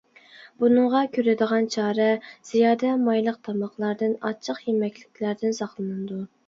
[0.61, 2.09] بۇنىڭغا كۆرىدىغان چارە:
[2.53, 6.25] زىيادە مايلىق تاماقلاردىن، ئاچچىق يېمەكلەردىن ساقلىنىدۇ.